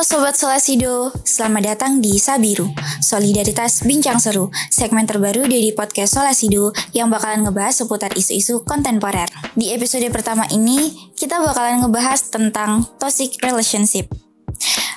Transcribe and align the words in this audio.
Sobat 0.00 0.32
Solasido, 0.32 1.12
selamat 1.28 1.76
datang 1.76 2.00
di 2.00 2.16
Sabiru, 2.16 2.72
Solidaritas 3.04 3.84
Bincang 3.84 4.16
Seru, 4.16 4.48
segmen 4.72 5.04
terbaru 5.04 5.44
dari 5.44 5.76
podcast 5.76 6.16
Solasido 6.16 6.72
yang 6.96 7.12
bakalan 7.12 7.44
ngebahas 7.44 7.84
seputar 7.84 8.16
isu-isu 8.16 8.64
kontemporer. 8.64 9.28
Di 9.52 9.76
episode 9.76 10.08
pertama 10.08 10.48
ini, 10.48 10.96
kita 11.12 11.44
bakalan 11.44 11.84
ngebahas 11.84 12.32
tentang 12.32 12.88
toxic 12.96 13.44
relationship. 13.44 14.08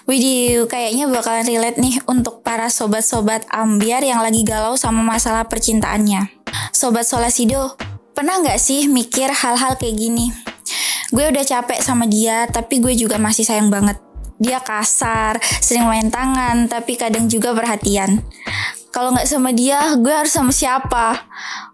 Widih, 0.07 0.71
kayaknya 0.71 1.11
bakalan 1.11 1.51
relate 1.51 1.83
nih 1.83 1.99
untuk 2.07 2.39
para 2.39 2.71
sobat-sobat 2.71 3.43
ambiar 3.51 4.07
yang 4.07 4.23
lagi 4.23 4.47
galau 4.47 4.79
sama 4.79 5.04
masalah 5.04 5.51
percintaannya. 5.51 6.31
Sobat 6.71 7.04
Solasido, 7.04 7.75
pernah 8.15 8.39
nggak 8.39 8.55
sih 8.55 8.88
mikir 8.88 9.35
hal-hal 9.35 9.75
kayak 9.75 9.99
gini? 9.99 10.31
Gue 11.12 11.27
udah 11.27 11.43
capek 11.43 11.84
sama 11.84 12.07
dia, 12.07 12.48
tapi 12.48 12.79
gue 12.79 12.95
juga 12.95 13.20
masih 13.20 13.43
sayang 13.43 13.67
banget 13.67 13.99
dia 14.41 14.61
kasar, 14.61 15.37
sering 15.61 15.85
main 15.85 16.09
tangan, 16.09 16.69
tapi 16.69 16.97
kadang 16.97 17.29
juga 17.29 17.53
perhatian. 17.53 18.21
Kalau 18.93 19.09
nggak 19.09 19.25
sama 19.25 19.49
dia, 19.49 19.97
gue 19.97 20.13
harus 20.13 20.29
sama 20.29 20.53
siapa? 20.53 21.25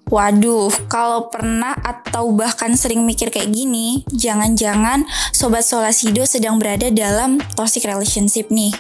Waduh, 0.08 0.72
kalau 0.88 1.28
pernah 1.28 1.76
atau 1.84 2.32
bahkan 2.32 2.74
sering 2.80 3.04
mikir 3.04 3.30
kayak 3.30 3.52
gini, 3.52 4.08
jangan-jangan 4.10 5.04
Sobat 5.36 5.68
Solasido 5.68 6.24
sedang 6.24 6.58
berada 6.58 6.88
dalam 6.90 7.38
toxic 7.60 7.86
relationship 7.86 8.48
nih. 8.50 8.72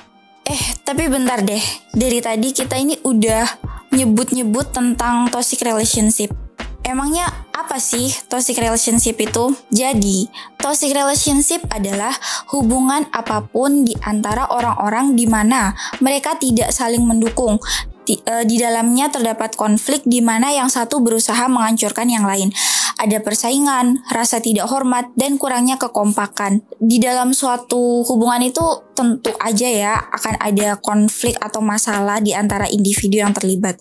Eh, 0.49 0.61
tapi 0.81 1.05
bentar 1.05 1.45
deh. 1.45 1.61
Dari 1.93 2.23
tadi 2.23 2.49
kita 2.49 2.79
ini 2.81 2.97
udah 3.05 3.45
nyebut-nyebut 3.93 4.73
tentang 4.73 5.29
toxic 5.29 5.61
relationship. 5.61 6.33
Emangnya 6.89 7.29
apa 7.53 7.77
sih 7.77 8.09
toxic 8.25 8.57
relationship 8.57 9.13
itu? 9.21 9.53
Jadi, 9.69 10.25
toxic 10.57 10.89
relationship 10.89 11.61
adalah 11.69 12.09
hubungan 12.49 13.05
apa 13.13 13.45
pun 13.45 13.85
di 13.85 13.93
antara 14.01 14.49
orang-orang 14.49 15.13
di 15.13 15.29
mana 15.29 15.77
mereka 16.01 16.33
tidak 16.41 16.73
saling 16.73 17.05
mendukung. 17.05 17.61
Di, 18.09 18.17
uh, 18.25 18.41
di 18.41 18.57
dalamnya 18.57 19.13
terdapat 19.13 19.53
konflik 19.53 20.01
di 20.01 20.17
mana 20.17 20.49
yang 20.49 20.65
satu 20.65 20.97
berusaha 20.97 21.45
menghancurkan 21.45 22.09
yang 22.09 22.25
lain 22.25 22.49
ada 22.99 23.23
persaingan, 23.23 24.03
rasa 24.11 24.43
tidak 24.43 24.67
hormat, 24.67 25.07
dan 25.15 25.39
kurangnya 25.39 25.79
kekompakan. 25.79 26.67
Di 26.75 26.99
dalam 26.99 27.31
suatu 27.31 28.03
hubungan 28.03 28.43
itu 28.43 28.61
tentu 28.91 29.31
aja 29.39 29.67
ya 29.71 29.95
akan 29.95 30.35
ada 30.43 30.75
konflik 30.83 31.39
atau 31.39 31.63
masalah 31.63 32.19
di 32.19 32.35
antara 32.35 32.67
individu 32.67 33.23
yang 33.23 33.31
terlibat. 33.31 33.79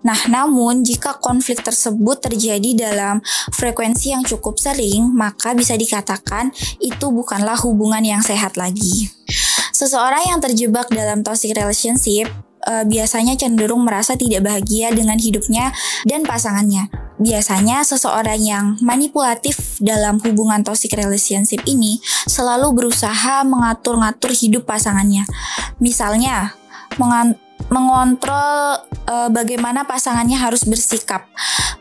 Nah, 0.00 0.16
namun 0.32 0.80
jika 0.80 1.20
konflik 1.20 1.60
tersebut 1.60 2.24
terjadi 2.24 2.88
dalam 2.88 3.20
frekuensi 3.52 4.16
yang 4.16 4.24
cukup 4.24 4.56
sering, 4.56 5.12
maka 5.12 5.52
bisa 5.52 5.76
dikatakan 5.76 6.48
itu 6.80 7.06
bukanlah 7.12 7.60
hubungan 7.60 8.00
yang 8.00 8.24
sehat 8.24 8.56
lagi. 8.56 9.12
Seseorang 9.76 10.32
yang 10.32 10.40
terjebak 10.40 10.88
dalam 10.88 11.20
toxic 11.20 11.52
relationship 11.52 12.32
uh, 12.64 12.84
biasanya 12.88 13.36
cenderung 13.36 13.84
merasa 13.84 14.16
tidak 14.16 14.44
bahagia 14.44 14.92
dengan 14.92 15.20
hidupnya 15.20 15.76
dan 16.08 16.24
pasangannya. 16.24 17.03
Biasanya 17.14 17.86
seseorang 17.86 18.42
yang 18.42 18.66
manipulatif 18.82 19.78
dalam 19.78 20.18
hubungan 20.18 20.66
toxic 20.66 20.98
relationship 20.98 21.62
ini 21.62 22.02
selalu 22.26 22.74
berusaha 22.74 23.46
mengatur-ngatur 23.46 24.34
hidup 24.34 24.66
pasangannya. 24.66 25.22
Misalnya, 25.78 26.58
mengontrol 27.70 28.82
uh, 29.08 29.30
bagaimana 29.30 29.86
pasangannya 29.86 30.36
harus 30.36 30.66
bersikap, 30.66 31.30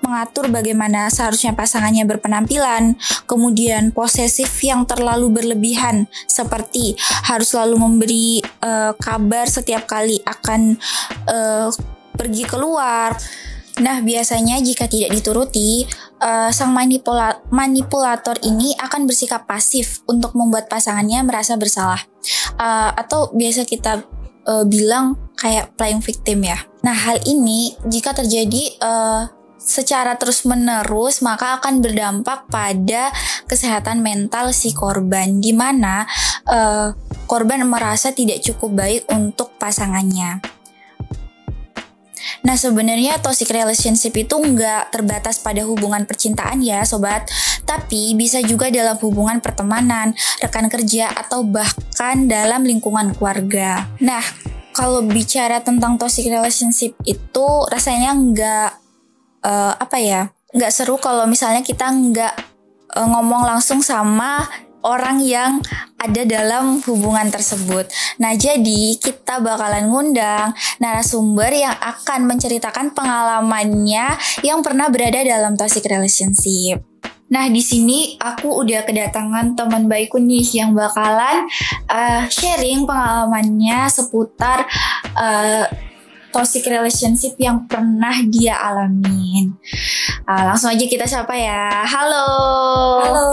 mengatur 0.06 0.48
bagaimana 0.48 1.10
seharusnya 1.10 1.58
pasangannya 1.58 2.06
berpenampilan, 2.08 2.96
kemudian 3.26 3.90
posesif 3.90 4.54
yang 4.64 4.86
terlalu 4.86 5.34
berlebihan 5.34 6.08
seperti 6.30 6.96
harus 7.26 7.52
selalu 7.52 7.76
memberi 7.82 8.40
uh, 8.64 8.94
kabar 8.96 9.50
setiap 9.50 9.90
kali 9.90 10.22
akan 10.24 10.78
uh, 11.28 11.68
pergi 12.16 12.44
keluar. 12.46 13.18
Nah, 13.82 14.06
biasanya 14.06 14.62
jika 14.62 14.86
tidak 14.86 15.10
dituruti, 15.18 15.90
uh, 16.22 16.54
sang 16.54 16.78
manipula 16.78 17.42
manipulator 17.50 18.38
ini 18.46 18.78
akan 18.78 19.10
bersikap 19.10 19.50
pasif 19.50 20.06
untuk 20.06 20.38
membuat 20.38 20.70
pasangannya 20.70 21.26
merasa 21.26 21.58
bersalah. 21.58 22.02
Uh, 22.62 22.94
atau 22.94 23.34
biasa 23.34 23.66
kita 23.66 24.06
uh, 24.46 24.66
bilang 24.70 25.18
kayak 25.40 25.74
playing 25.74 26.06
victim 26.06 26.46
ya. 26.46 26.62
Nah 26.86 26.94
hal 26.94 27.18
ini 27.26 27.74
jika 27.90 28.14
terjadi 28.14 28.78
uh, 28.84 29.26
secara 29.58 30.20
terus-menerus 30.20 31.24
maka 31.24 31.58
akan 31.58 31.80
berdampak 31.80 32.52
pada 32.52 33.16
kesehatan 33.48 34.04
mental 34.04 34.52
si 34.52 34.76
korban 34.76 35.40
di 35.40 35.56
mana 35.56 36.04
uh, 36.52 36.92
korban 37.26 37.64
merasa 37.64 38.12
tidak 38.12 38.44
cukup 38.44 38.76
baik 38.76 39.04
untuk 39.10 39.56
pasangannya. 39.56 40.44
Nah 42.44 42.56
sebenarnya 42.58 43.20
toxic 43.20 43.50
relationship 43.52 44.14
itu 44.16 44.36
nggak 44.36 44.94
terbatas 44.94 45.40
pada 45.40 45.64
hubungan 45.64 46.04
percintaan 46.08 46.64
ya 46.64 46.84
sobat, 46.84 47.28
tapi 47.64 48.14
bisa 48.14 48.44
juga 48.44 48.68
dalam 48.74 48.96
hubungan 49.00 49.40
pertemanan, 49.40 50.14
rekan 50.44 50.68
kerja, 50.68 51.12
atau 51.14 51.44
bahkan 51.44 52.28
dalam 52.28 52.68
lingkungan 52.68 53.16
keluarga. 53.16 53.88
Nah 54.04 54.24
kalau 54.74 55.06
bicara 55.06 55.62
tentang 55.62 56.02
toxic 56.02 56.28
relationship 56.28 56.98
itu 57.06 57.48
rasanya 57.70 58.12
nggak 58.18 58.70
uh, 59.46 59.74
apa 59.78 59.98
ya 60.02 60.22
nggak 60.54 60.74
seru 60.74 61.02
kalau 61.02 61.26
misalnya 61.26 61.66
kita 61.66 61.90
nggak 61.90 62.34
uh, 62.96 63.08
ngomong 63.10 63.44
langsung 63.46 63.82
sama 63.82 64.46
orang 64.84 65.24
yang 65.24 65.64
ada 65.96 66.28
dalam 66.28 66.84
hubungan 66.84 67.32
tersebut. 67.32 67.88
Nah, 68.20 68.36
jadi 68.36 69.00
kita 69.00 69.40
bakalan 69.40 69.88
ngundang 69.88 70.52
narasumber 70.84 71.50
yang 71.56 71.76
akan 71.80 72.28
menceritakan 72.28 72.92
pengalamannya 72.92 74.20
yang 74.44 74.60
pernah 74.60 74.92
berada 74.92 75.24
dalam 75.24 75.56
toxic 75.56 75.88
relationship. 75.88 76.84
Nah, 77.32 77.50
di 77.50 77.64
sini 77.66 78.20
aku 78.22 78.62
udah 78.62 78.86
kedatangan 78.86 79.58
teman 79.58 79.90
baikku 79.90 80.22
nih 80.22 80.46
yang 80.54 80.76
bakalan 80.78 81.50
uh, 81.90 82.30
sharing 82.30 82.86
pengalamannya 82.86 83.90
seputar 83.90 84.70
uh, 85.18 85.66
toxic 86.34 86.66
relationship 86.66 87.38
yang 87.38 87.70
pernah 87.70 88.18
dia 88.26 88.58
alamin. 88.58 89.54
Uh, 90.26 90.44
langsung 90.50 90.74
aja 90.74 90.82
kita 90.90 91.06
sapa 91.06 91.38
ya. 91.38 91.86
Halo. 91.86 92.28
Halo. 93.06 93.30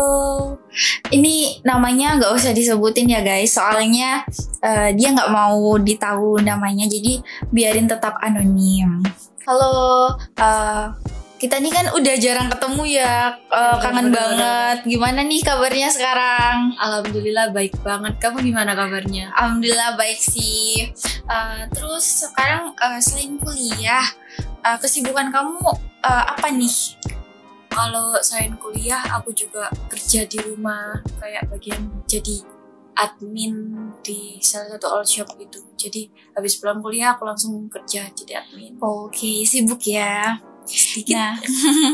Ini 1.10 1.64
namanya 1.66 2.20
nggak 2.20 2.30
usah 2.36 2.52
disebutin 2.54 3.10
ya 3.10 3.24
guys, 3.24 3.56
soalnya 3.56 4.22
uh, 4.62 4.92
dia 4.94 5.10
nggak 5.10 5.32
mau 5.32 5.74
ditahu 5.80 6.38
namanya, 6.44 6.86
jadi 6.86 7.18
biarin 7.50 7.90
tetap 7.90 8.20
anonim. 8.22 9.02
Halo. 9.48 10.14
Uh, 10.38 10.94
kita 11.40 11.56
nih 11.56 11.72
kan 11.72 11.88
udah 11.96 12.14
jarang 12.20 12.52
ketemu 12.52 13.00
ya, 13.00 13.40
uh, 13.48 13.80
kangen 13.80 14.12
bener, 14.12 14.20
banget. 14.20 14.76
Gimana 14.84 15.24
nih 15.24 15.40
kabarnya 15.40 15.88
sekarang? 15.88 16.76
Alhamdulillah 16.76 17.48
baik 17.56 17.80
banget. 17.80 18.20
Kamu 18.20 18.44
gimana 18.44 18.76
kabarnya? 18.76 19.32
Alhamdulillah 19.32 19.96
baik 19.96 20.20
sih. 20.20 20.92
Uh, 21.24 21.64
terus 21.72 22.28
sekarang 22.28 22.76
uh, 22.76 23.00
selain 23.00 23.40
kuliah, 23.40 24.04
uh, 24.60 24.76
kesibukan 24.76 25.32
kamu 25.32 25.64
uh, 26.04 26.24
apa 26.28 26.52
nih? 26.52 27.00
Kalau 27.72 28.20
selain 28.20 28.60
kuliah, 28.60 29.00
aku 29.16 29.32
juga 29.32 29.72
kerja 29.88 30.28
di 30.28 30.36
rumah 30.44 31.00
kayak 31.16 31.48
bagian 31.48 32.04
jadi 32.04 32.44
admin 33.00 33.72
di 34.04 34.36
salah 34.44 34.76
satu 34.76 34.92
all 34.92 35.08
shop 35.08 35.40
itu. 35.40 35.56
Jadi 35.80 36.04
habis 36.36 36.60
pulang 36.60 36.84
kuliah 36.84 37.16
aku 37.16 37.24
langsung 37.24 37.64
kerja 37.72 38.12
jadi 38.12 38.44
admin. 38.44 38.76
Oke, 38.76 39.16
okay, 39.16 39.38
sibuk 39.48 39.80
ya 39.88 40.49
sedikit. 40.76 41.16
Nah, 41.16 41.34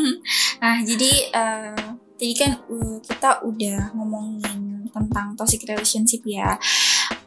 nah 0.62 0.76
jadi 0.84 1.12
uh, 1.32 1.96
tadi 2.16 2.34
kan 2.36 2.52
uh, 2.66 2.96
kita 3.00 3.44
udah 3.44 3.92
ngomongin 3.96 4.88
tentang 4.90 5.36
toxic 5.36 5.64
relationship 5.68 6.24
ya, 6.24 6.56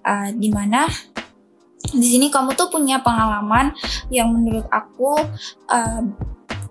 uh, 0.06 0.30
di 0.34 0.50
mana 0.50 0.90
di 1.90 2.06
sini 2.06 2.30
kamu 2.30 2.54
tuh 2.54 2.70
punya 2.70 3.02
pengalaman 3.02 3.74
yang 4.14 4.30
menurut 4.30 4.66
aku 4.70 5.18
uh, 5.70 6.04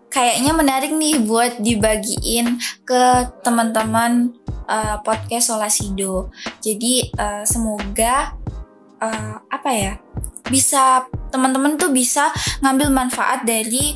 kayaknya 0.08 0.52
menarik 0.54 0.94
nih 0.94 1.20
buat 1.22 1.58
dibagiin 1.58 2.58
ke 2.86 3.02
teman-teman 3.42 4.34
uh, 4.66 5.02
podcast 5.02 5.52
Solasido. 5.52 6.31
Jadi 6.62 7.10
uh, 7.19 7.42
semoga 7.42 8.34
uh, 9.02 9.36
apa 9.48 9.70
ya 9.74 9.92
bisa 10.48 11.04
teman-teman 11.28 11.76
tuh 11.76 11.92
bisa 11.92 12.32
ngambil 12.64 12.88
manfaat 12.88 13.44
dari 13.44 13.94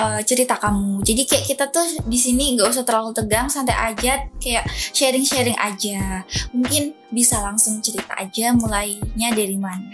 uh, 0.00 0.20
cerita 0.24 0.56
kamu. 0.56 1.04
Jadi 1.04 1.22
kayak 1.28 1.44
kita 1.44 1.64
tuh 1.68 1.84
di 2.08 2.16
sini 2.16 2.56
nggak 2.56 2.72
usah 2.72 2.84
terlalu 2.88 3.12
tegang, 3.12 3.52
santai 3.52 3.76
aja, 3.76 4.24
kayak 4.40 4.64
sharing-sharing 4.96 5.56
aja. 5.60 6.24
Mungkin 6.56 6.96
bisa 7.12 7.44
langsung 7.44 7.84
cerita 7.84 8.16
aja 8.16 8.56
mulainya 8.56 9.28
dari 9.36 9.60
mana. 9.60 9.92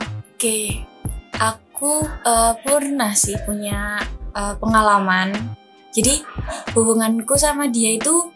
Oke, 0.00 0.80
aku 1.36 2.00
uh, 2.24 2.56
pernah 2.64 3.12
sih 3.12 3.36
punya 3.44 4.00
uh, 4.32 4.56
pengalaman. 4.56 5.32
Jadi 5.92 6.20
hubunganku 6.76 7.40
sama 7.40 7.72
dia 7.72 7.96
itu 7.96 8.32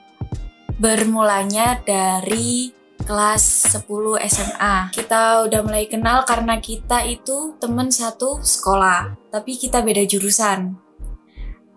bermulanya 0.80 1.76
dari 1.84 2.72
kelas 3.04 3.76
10 3.76 4.16
SMA. 4.28 4.76
Kita 4.96 5.44
udah 5.44 5.60
mulai 5.60 5.84
kenal 5.84 6.24
karena 6.24 6.56
kita 6.56 7.04
itu 7.04 7.56
temen 7.60 7.92
satu 7.92 8.40
sekolah, 8.40 9.28
tapi 9.28 9.60
kita 9.60 9.84
beda 9.84 10.08
jurusan. 10.08 10.89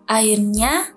Akhirnya 0.06 0.92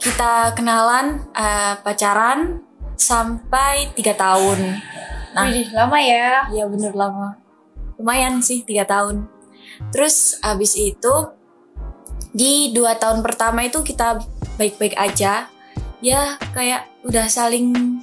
kita 0.00 0.56
kenalan, 0.56 1.28
uh, 1.36 1.76
pacaran 1.84 2.64
sampai 2.96 3.92
tiga 3.96 4.16
tahun. 4.16 4.80
Nah, 5.36 5.46
Wih, 5.46 5.68
lama 5.72 5.98
ya? 6.00 6.48
Iya 6.50 6.64
bener 6.66 6.92
lama. 6.96 7.36
Lumayan 8.00 8.40
sih 8.40 8.64
tiga 8.64 8.88
tahun. 8.88 9.28
Terus 9.92 10.40
abis 10.40 10.76
itu 10.76 11.14
di 12.30 12.70
dua 12.72 12.96
tahun 12.96 13.20
pertama 13.20 13.64
itu 13.64 13.84
kita 13.84 14.20
baik-baik 14.56 14.96
aja. 14.96 15.48
Ya 16.00 16.40
kayak 16.56 16.88
udah 17.04 17.28
saling 17.28 18.00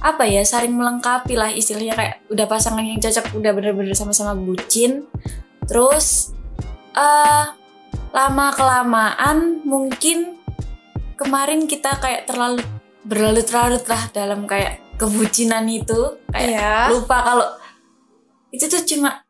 apa 0.00 0.24
ya 0.24 0.40
saling 0.48 0.72
melengkapi 0.72 1.36
lah 1.36 1.52
istilahnya 1.52 1.92
kayak 1.92 2.14
udah 2.32 2.46
pasangan 2.48 2.80
yang 2.80 2.96
cocok 2.96 3.36
udah 3.36 3.52
bener-bener 3.52 3.92
sama-sama 3.92 4.32
bucin 4.32 5.04
terus 5.68 6.32
uh, 6.96 7.52
lama 8.10 8.50
kelamaan 8.54 9.62
mungkin 9.62 10.40
kemarin 11.14 11.68
kita 11.70 12.00
kayak 12.00 12.26
terlalu 12.26 12.62
berlarut-larut 13.06 13.84
lah 13.86 14.02
dalam 14.10 14.44
kayak 14.44 14.82
kebucinan 15.00 15.64
itu 15.70 16.20
kayak 16.28 16.60
yeah. 16.60 16.86
lupa 16.92 17.24
kalau 17.24 17.48
itu 18.52 18.66
tuh 18.66 18.82
cuma 18.84 19.24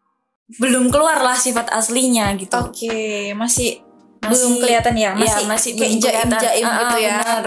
belum 0.59 0.91
keluar 0.91 1.23
lah 1.23 1.39
sifat 1.39 1.71
aslinya 1.71 2.35
gitu. 2.35 2.51
Oke, 2.59 2.91
okay, 2.91 3.21
masih, 3.39 3.79
masih 4.19 4.27
belum 4.27 4.53
kelihatan 4.59 4.95
ya, 4.99 5.11
masih 5.15 5.45
ya, 5.47 5.51
masih 5.51 5.71
jaim 5.79 6.67
uh, 6.67 6.75
gitu 6.75 6.97
ya. 6.99 7.19
Bener. 7.23 7.47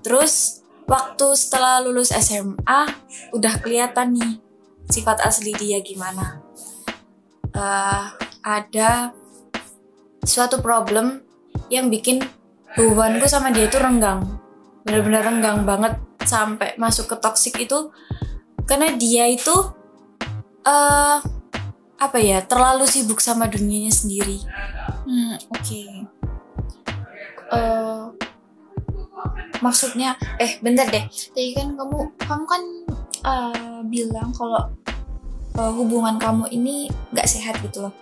Terus 0.00 0.64
waktu 0.88 1.26
setelah 1.36 1.84
lulus 1.84 2.08
SMA 2.16 2.80
udah 3.36 3.54
kelihatan 3.60 4.16
nih 4.16 4.32
sifat 4.88 5.20
asli 5.28 5.52
dia 5.60 5.84
gimana. 5.84 6.40
Uh, 7.52 8.08
ada 8.40 9.12
suatu 10.28 10.60
problem 10.60 11.24
yang 11.72 11.88
bikin 11.88 12.20
hubunganku 12.76 13.24
sama 13.24 13.48
dia 13.48 13.64
itu 13.64 13.80
renggang 13.80 14.38
benar-benar 14.84 15.22
renggang 15.28 15.58
banget 15.68 16.00
sampai 16.24 16.76
masuk 16.80 17.12
ke 17.12 17.16
toxic 17.20 17.56
itu 17.60 17.92
karena 18.68 18.92
dia 18.96 19.28
itu 19.28 19.52
uh, 20.64 21.18
apa 21.98 22.18
ya 22.20 22.40
terlalu 22.40 22.88
sibuk 22.88 23.20
sama 23.20 23.48
dunianya 23.48 23.92
sendiri. 23.92 24.40
Hmm 25.04 25.36
oke. 25.52 25.60
Okay. 25.60 25.88
Uh, 27.48 27.56
eh, 27.56 28.04
maksudnya 29.64 30.16
eh 30.40 30.56
bentar 30.60 30.88
deh. 30.88 31.04
Tadi 31.08 31.52
kan 31.52 31.76
kamu 31.76 31.98
kamu 32.16 32.44
kan 32.44 32.62
uh, 33.24 33.80
bilang 33.88 34.32
kalau 34.36 34.72
uh, 35.56 35.72
hubungan 35.74 36.16
kamu 36.16 36.48
ini 36.54 36.92
nggak 37.12 37.28
sehat 37.28 37.60
gitu 37.60 37.88
loh. 37.88 37.94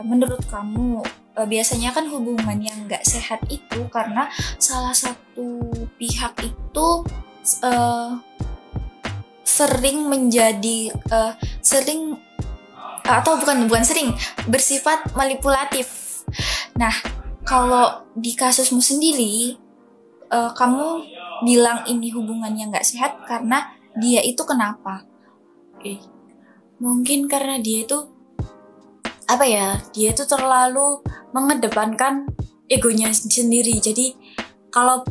Menurut 0.00 0.40
kamu 0.48 1.04
uh, 1.36 1.46
biasanya 1.48 1.92
kan 1.92 2.08
hubungan 2.08 2.56
yang 2.56 2.88
nggak 2.88 3.04
sehat 3.04 3.44
itu 3.52 3.84
karena 3.92 4.32
salah 4.56 4.96
satu 4.96 5.68
pihak 6.00 6.32
itu 6.40 6.88
uh, 7.60 8.16
sering 9.44 10.08
menjadi 10.08 10.96
uh, 11.12 11.36
sering 11.60 12.16
atau 13.02 13.36
bukan 13.36 13.68
bukan 13.68 13.84
sering 13.84 14.14
bersifat 14.48 15.12
manipulatif. 15.12 16.22
Nah, 16.78 16.94
kalau 17.42 18.06
di 18.14 18.32
kasusmu 18.32 18.78
sendiri, 18.78 19.58
uh, 20.30 20.54
kamu 20.54 21.04
bilang 21.42 21.82
ini 21.90 22.14
hubungan 22.14 22.54
yang 22.54 22.70
nggak 22.70 22.86
sehat 22.86 23.18
karena 23.26 23.74
dia 23.98 24.22
itu 24.22 24.40
kenapa? 24.46 25.04
Eh, 25.82 25.98
mungkin 26.78 27.26
karena 27.26 27.58
dia 27.58 27.84
itu 27.84 28.11
apa 29.32 29.48
ya 29.48 29.80
dia 29.96 30.12
itu 30.12 30.28
terlalu 30.28 31.00
mengedepankan 31.32 32.28
egonya 32.68 33.08
sendiri. 33.12 33.80
Jadi 33.80 34.12
kalau 34.68 35.04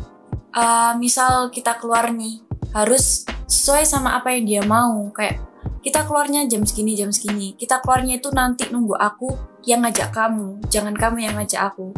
uh, 0.54 0.94
misal 0.98 1.50
kita 1.50 1.78
keluar 1.82 2.14
nih 2.14 2.42
harus 2.70 3.26
sesuai 3.50 3.82
sama 3.82 4.14
apa 4.18 4.30
yang 4.34 4.44
dia 4.46 4.62
mau. 4.62 5.10
Kayak 5.10 5.42
kita 5.82 6.06
keluarnya 6.06 6.46
jam 6.46 6.62
segini 6.62 6.94
jam 6.94 7.10
segini. 7.10 7.58
Kita 7.58 7.82
keluarnya 7.82 8.22
itu 8.22 8.30
nanti 8.30 8.70
nunggu 8.70 8.94
aku 8.94 9.34
yang 9.66 9.82
ngajak 9.86 10.10
kamu 10.14 10.58
jangan 10.70 10.94
kamu 10.94 11.26
yang 11.26 11.34
ngajak 11.34 11.74
aku. 11.74 11.90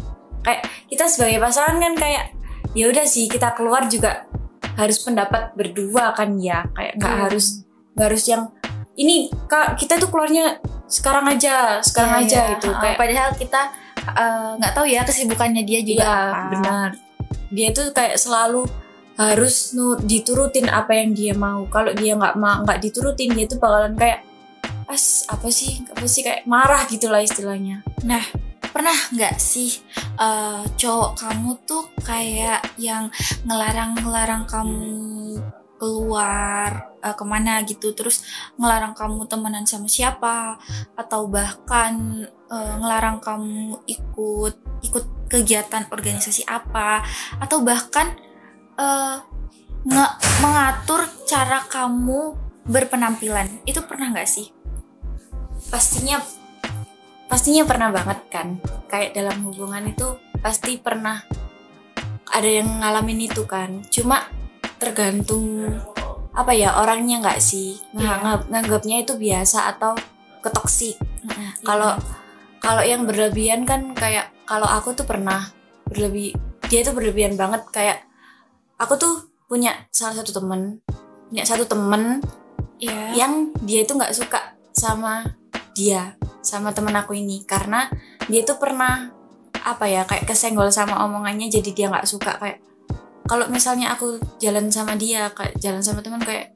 Kayak 0.44 0.68
kita 0.88 1.04
sebagai 1.08 1.40
pasangan 1.40 1.76
kan 1.80 1.94
kayak 1.96 2.24
ya 2.72 2.88
udah 2.88 3.04
sih 3.04 3.28
kita 3.28 3.52
keluar 3.52 3.86
juga 3.88 4.24
harus 4.80 5.00
pendapat 5.04 5.52
berdua 5.52 6.16
kan 6.16 6.40
ya. 6.40 6.64
Kayak 6.72 6.92
nggak 7.00 7.14
hmm. 7.16 7.24
harus 7.28 7.46
nggak 7.94 8.06
harus 8.08 8.24
yang 8.28 8.42
ini 8.94 9.30
kak 9.50 9.74
kita 9.78 9.98
tuh 9.98 10.10
keluarnya 10.10 10.58
sekarang 10.94 11.26
aja 11.26 11.82
sekarang 11.82 12.22
yeah, 12.22 12.22
aja 12.22 12.38
yeah. 12.38 12.50
gitu. 12.54 12.68
kayak 12.78 12.96
padahal 12.96 13.30
kita 13.34 13.62
eh, 13.98 14.50
nggak 14.62 14.72
uh, 14.72 14.76
tahu 14.78 14.86
ya 14.86 15.02
kesibukannya 15.02 15.62
dia 15.66 15.80
juga 15.82 16.06
yeah, 16.06 16.48
benar. 16.54 16.88
Dia 17.50 17.68
tuh 17.74 17.90
kayak 17.90 18.18
selalu 18.18 18.66
harus 19.14 19.74
diturutin 20.06 20.70
apa 20.70 20.94
yang 20.94 21.14
dia 21.14 21.34
mau. 21.34 21.66
Kalau 21.66 21.90
dia 21.94 22.14
nggak 22.14 22.34
nggak 22.38 22.78
diturutin 22.82 23.34
dia 23.34 23.46
tuh 23.50 23.58
bakalan 23.58 23.94
kayak 23.98 24.22
as 24.86 25.26
apa 25.26 25.50
sih 25.50 25.82
apa 25.90 26.06
sih? 26.06 26.22
Kayak 26.22 26.46
marah 26.46 26.82
gitulah 26.86 27.22
istilahnya. 27.22 27.82
Nah 28.06 28.22
pernah 28.74 28.94
nggak 29.14 29.38
sih 29.38 29.70
uh, 30.18 30.66
cowok 30.74 31.14
kamu 31.14 31.50
tuh 31.62 31.86
kayak 32.02 32.58
yang 32.74 33.06
ngelarang 33.46 33.94
ngelarang 34.02 34.42
kamu 34.50 35.38
keluar 35.84 36.96
uh, 37.04 37.12
ke 37.12 37.24
mana 37.28 37.60
gitu. 37.68 37.92
Terus 37.92 38.24
ngelarang 38.56 38.96
kamu 38.96 39.28
temenan 39.28 39.68
sama 39.68 39.84
siapa? 39.84 40.56
Atau 40.96 41.28
bahkan 41.28 42.24
uh, 42.48 42.74
ngelarang 42.80 43.20
kamu 43.20 43.84
ikut 43.84 44.54
ikut 44.80 45.04
kegiatan 45.28 45.84
organisasi 45.92 46.48
apa? 46.48 47.04
Atau 47.36 47.60
bahkan 47.60 48.16
uh, 48.80 49.20
mengatur 50.40 51.04
cara 51.28 51.60
kamu 51.68 52.32
berpenampilan. 52.64 53.60
Itu 53.68 53.84
pernah 53.84 54.08
nggak 54.08 54.24
sih? 54.24 54.48
Pastinya 55.68 56.24
pastinya 57.28 57.68
pernah 57.68 57.92
banget 57.92 58.24
kan. 58.32 58.56
Kayak 58.88 59.20
dalam 59.20 59.44
hubungan 59.44 59.84
itu 59.84 60.16
pasti 60.40 60.80
pernah 60.80 61.20
ada 62.32 62.48
yang 62.48 62.80
ngalamin 62.80 63.28
itu 63.28 63.44
kan. 63.44 63.84
Cuma 63.92 64.24
tergantung 64.78 65.70
apa 66.34 66.50
ya 66.50 66.82
orangnya 66.82 67.22
nggak 67.22 67.38
sih 67.38 67.78
yeah. 67.94 68.42
nganggapnya 68.50 69.06
itu 69.06 69.14
biasa 69.14 69.76
atau 69.76 69.94
ketoksik 70.42 70.98
nah, 71.22 71.54
kalau 71.62 71.92
yeah. 71.94 72.18
kalau 72.58 72.82
yang 72.82 73.06
berlebihan 73.06 73.62
kan 73.62 73.94
kayak 73.94 74.34
kalau 74.44 74.66
aku 74.66 74.92
tuh 74.98 75.06
pernah 75.06 75.46
berlebih 75.86 76.34
dia 76.66 76.82
tuh 76.82 76.96
berlebihan 76.96 77.38
banget 77.38 77.62
kayak 77.70 78.02
aku 78.82 78.98
tuh 78.98 79.14
punya 79.46 79.86
salah 79.94 80.18
satu 80.18 80.34
temen 80.42 80.82
punya 81.30 81.44
satu 81.46 81.64
temen 81.70 82.18
yeah. 82.82 83.14
yang 83.14 83.54
dia 83.62 83.86
itu 83.86 83.94
nggak 83.94 84.12
suka 84.12 84.58
sama 84.74 85.38
dia 85.78 86.18
sama 86.42 86.74
temen 86.74 86.92
aku 86.98 87.14
ini 87.14 87.46
karena 87.46 87.86
dia 88.26 88.42
tuh 88.42 88.58
pernah 88.58 89.14
apa 89.64 89.88
ya 89.88 90.02
kayak 90.04 90.28
kesenggol 90.28 90.68
sama 90.68 91.06
omongannya 91.06 91.48
jadi 91.48 91.70
dia 91.72 91.86
nggak 91.88 92.10
suka 92.10 92.36
kayak 92.36 92.58
kalau 93.24 93.48
misalnya 93.48 93.96
aku 93.96 94.20
jalan 94.40 94.68
sama 94.68 94.94
dia 94.94 95.32
kayak 95.32 95.56
jalan 95.60 95.80
sama 95.80 96.04
teman 96.04 96.20
kayak 96.20 96.52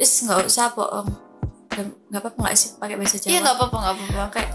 is 0.00 0.10
nggak 0.24 0.44
usah 0.48 0.72
bohong. 0.72 1.08
Nggak 2.10 2.20
apa-apa 2.24 2.38
nggak 2.48 2.56
sih 2.58 2.74
pakai 2.80 2.96
bahasa 2.98 3.16
Jawa? 3.20 3.30
Iya 3.30 3.38
nggak 3.44 3.56
apa-apa 3.56 3.76
nggak 3.76 3.94
apa-apa. 3.94 4.24
Kayak 4.34 4.50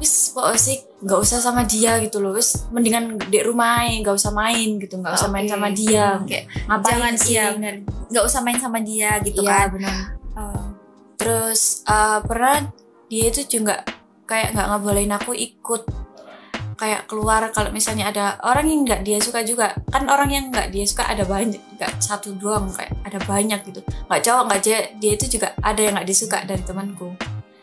wis 0.00 0.32
pokok 0.32 0.56
sih 0.56 0.76
nggak 1.04 1.20
usah 1.20 1.38
sama 1.38 1.62
dia 1.64 1.96
gitu 2.02 2.18
loh. 2.18 2.34
Wis 2.34 2.68
mendingan 2.74 3.16
di 3.30 3.38
rumah 3.40 3.86
nggak 3.86 4.16
usah 4.16 4.34
main 4.34 4.76
gitu. 4.82 4.98
Nggak 4.98 5.14
usah 5.16 5.28
okay. 5.30 5.34
main 5.38 5.46
sama 5.46 5.68
dia. 5.70 6.18
Kayak 6.26 6.44
ngapain 6.66 6.90
jangan 6.90 7.14
sih? 7.16 7.32
iya, 7.38 7.46
nggak 8.10 8.24
usah 8.26 8.40
main 8.42 8.58
sama 8.58 8.78
dia 8.82 9.22
gitu 9.22 9.46
iya, 9.46 9.70
kan. 9.70 9.78
benar 9.78 9.96
uh, 10.34 10.66
terus 11.14 11.86
uh, 11.86 12.18
pernah 12.26 12.66
dia 13.06 13.30
itu 13.30 13.46
juga 13.46 13.86
kayak 14.26 14.54
nggak 14.54 14.66
ngebolehin 14.66 15.14
aku 15.14 15.32
ikut 15.34 15.82
kayak 16.80 17.04
keluar 17.04 17.52
kalau 17.52 17.68
misalnya 17.68 18.08
ada 18.08 18.40
orang 18.40 18.64
yang 18.64 18.80
nggak 18.88 19.04
dia 19.04 19.20
suka 19.20 19.44
juga. 19.44 19.76
Kan 19.92 20.08
orang 20.08 20.32
yang 20.32 20.44
nggak 20.48 20.72
dia 20.72 20.88
suka 20.88 21.04
ada 21.04 21.28
banyak 21.28 21.60
nggak 21.76 21.92
satu 22.00 22.32
doang 22.40 22.72
kayak 22.72 22.96
ada 23.04 23.20
banyak 23.28 23.60
gitu. 23.68 23.84
Nggak 24.08 24.20
cowok 24.24 24.42
nggak 24.48 24.60
cewek 24.64 24.86
dia 24.96 25.12
itu 25.12 25.26
juga 25.36 25.52
ada 25.60 25.80
yang 25.84 25.92
nggak 26.00 26.08
disuka 26.08 26.38
dari 26.48 26.64
temanku. 26.64 27.12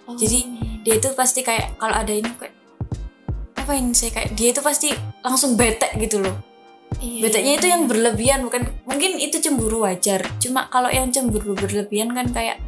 Oh. 0.07 0.15
jadi 0.15 0.39
dia 0.87 1.03
itu 1.03 1.11
pasti 1.19 1.43
kayak 1.43 1.75
kalau 1.75 1.91
ada 1.91 2.15
ini 2.15 2.31
kayak 2.39 2.55
apa 3.59 3.75
ini 3.75 3.91
saya 3.91 4.15
kayak 4.15 4.39
dia 4.39 4.55
itu 4.55 4.63
pasti 4.63 4.95
langsung 5.19 5.59
bete 5.59 5.91
gitu 5.99 6.21
loh. 6.23 6.37
Iya. 7.03 7.27
betenya 7.27 7.51
itu 7.59 7.67
yang 7.67 7.83
berlebihan 7.83 8.47
bukan 8.47 8.63
mungkin 8.87 9.19
itu 9.19 9.43
cemburu 9.43 9.83
wajar. 9.83 10.23
Cuma 10.39 10.71
kalau 10.71 10.87
yang 10.87 11.11
cemburu 11.11 11.51
berlebihan 11.51 12.15
kan 12.15 12.31
kayak 12.31 12.63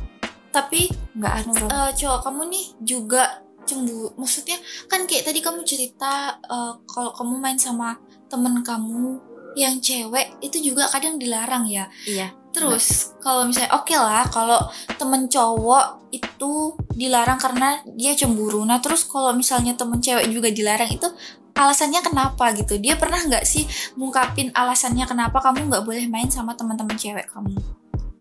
tapi 0.51 0.91
nggak 1.15 1.33
anu 1.45 1.53
uh, 1.71 1.91
cowok 1.95 2.19
kamu 2.27 2.41
nih 2.51 2.65
juga 2.83 3.23
cemburu 3.69 4.09
maksudnya 4.17 4.57
kan 4.89 5.05
kayak 5.05 5.29
tadi 5.29 5.39
kamu 5.45 5.61
cerita 5.61 6.41
uh, 6.49 6.73
kalau 6.89 7.13
kamu 7.13 7.37
main 7.37 7.59
sama 7.61 7.93
temen 8.25 8.65
kamu 8.65 9.21
yang 9.53 9.77
cewek 9.77 10.33
itu 10.41 10.73
juga 10.73 10.89
kadang 10.89 11.21
dilarang 11.21 11.69
ya 11.69 11.85
iya 12.09 12.33
Terus 12.49 13.13
kalau 13.21 13.45
misalnya 13.45 13.77
oke 13.77 13.93
lah 13.93 14.25
kalau 14.25 14.57
temen 14.97 15.29
cowok 15.29 16.09
itu 16.09 16.73
dilarang 16.97 17.37
karena 17.37 17.77
dia 17.93 18.17
cemburu. 18.17 18.65
Nah 18.65 18.81
terus 18.81 19.05
kalau 19.05 19.31
misalnya 19.37 19.77
temen 19.77 20.01
cewek 20.01 20.25
juga 20.33 20.49
dilarang 20.49 20.89
itu 20.89 21.05
alasannya 21.53 22.01
kenapa 22.01 22.49
gitu? 22.57 22.81
Dia 22.81 22.97
pernah 22.97 23.21
nggak 23.21 23.45
sih 23.45 23.69
ngungkapin 23.93 24.49
alasannya 24.57 25.05
kenapa 25.05 25.37
kamu 25.45 25.69
nggak 25.69 25.85
boleh 25.85 26.05
main 26.09 26.29
sama 26.33 26.57
teman-teman 26.57 26.97
cewek 26.97 27.29
kamu? 27.29 27.53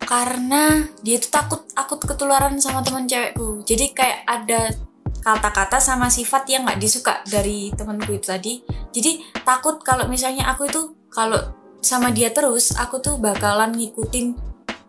karena 0.09 0.89
dia 1.05 1.21
tuh 1.21 1.29
takut 1.29 1.61
akut 1.77 2.01
ketularan 2.01 2.57
sama 2.57 2.81
teman 2.81 3.05
cewekku 3.05 3.61
jadi 3.69 3.93
kayak 3.93 4.21
ada 4.25 4.73
kata-kata 5.23 5.79
sama 5.83 6.09
sifat 6.09 6.49
yang 6.51 6.67
nggak 6.67 6.81
disuka 6.81 7.21
dari 7.27 7.71
temanku 7.75 8.15
itu 8.15 8.27
tadi. 8.29 8.55
Jadi 8.95 9.43
takut 9.43 9.83
kalau 9.83 10.07
misalnya 10.07 10.49
aku 10.51 10.69
itu 10.69 10.97
kalau 11.13 11.39
sama 11.79 12.11
dia 12.11 12.35
terus 12.35 12.75
aku 12.75 12.99
tuh 12.99 13.17
bakalan 13.23 13.71
ngikutin 13.75 14.35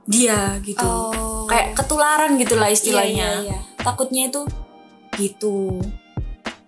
dia 0.10 0.58
gitu. 0.66 0.82
Oh. 0.86 1.46
kayak 1.46 1.78
ketularan 1.78 2.38
gitu 2.38 2.58
lah 2.58 2.70
istilahnya. 2.70 3.42
Iya, 3.42 3.46
iya, 3.46 3.58
iya. 3.58 3.60
takutnya 3.82 4.30
itu 4.30 4.42
gitu. 5.18 5.82